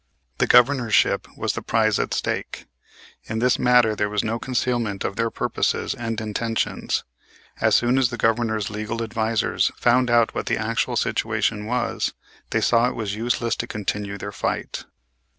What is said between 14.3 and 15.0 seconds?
fight.